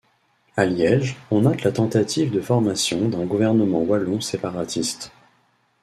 À 0.57 0.65
Liège, 0.65 1.15
on 1.29 1.41
note 1.41 1.61
la 1.61 1.71
tentative 1.71 2.31
de 2.31 2.41
formation 2.41 3.07
d'un 3.07 3.23
gouvernement 3.27 3.83
wallon 3.83 4.19
séparatiste. 4.19 5.11